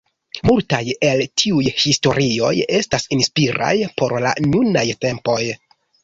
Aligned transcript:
Multaj 0.49 0.77
el 1.09 1.19
tiuj 1.41 1.73
historioj 1.81 2.53
estas 2.77 3.05
inspiraj 3.17 3.73
por 4.01 4.15
la 4.25 4.31
nunaj 4.47 4.83
tempoj. 5.05 5.37